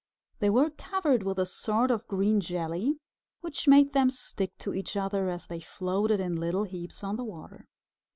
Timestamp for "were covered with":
0.49-1.37